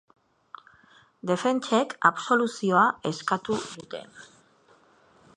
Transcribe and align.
Defentsek 1.31 1.93
absoluzioa 2.09 2.85
eskatu 3.13 3.59
dute. 3.67 4.01